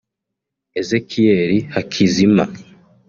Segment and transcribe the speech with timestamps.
[0.79, 2.43] Ezechiel Hakizima